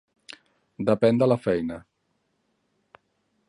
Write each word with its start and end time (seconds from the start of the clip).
Depèn 0.89 1.21
de 1.23 1.27
la 1.29 1.37
feina. 1.43 1.77